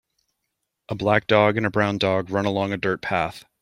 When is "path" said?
3.03-3.45